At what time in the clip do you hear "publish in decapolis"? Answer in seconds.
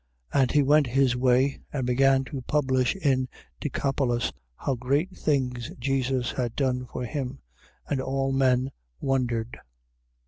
2.41-4.33